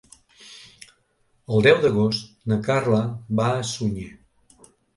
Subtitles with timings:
[1.57, 3.05] El deu d'agost na Carla
[3.43, 4.11] va a Sunyer.